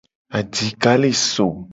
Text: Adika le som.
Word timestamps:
Adika 0.39 0.91
le 1.01 1.11
som. 1.23 1.55